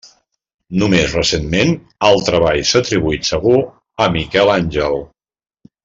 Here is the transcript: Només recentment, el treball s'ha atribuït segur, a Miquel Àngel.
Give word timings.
Només 0.83 1.13
recentment, 1.17 1.73
el 2.09 2.23
treball 2.31 2.63
s'ha 2.71 2.81
atribuït 2.87 3.31
segur, 3.31 3.61
a 4.07 4.09
Miquel 4.19 4.55
Àngel. 4.59 4.99